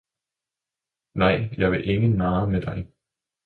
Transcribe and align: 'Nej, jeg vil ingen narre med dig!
'Nej, 1.15 1.49
jeg 1.57 1.71
vil 1.71 1.89
ingen 1.89 2.11
narre 2.17 2.47
med 2.49 2.61
dig! 2.61 2.87